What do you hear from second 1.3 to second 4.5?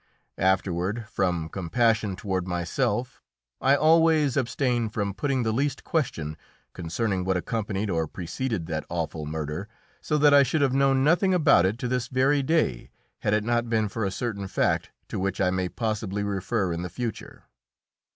compassion toward myself, I always